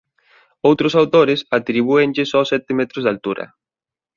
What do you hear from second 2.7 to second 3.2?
metros de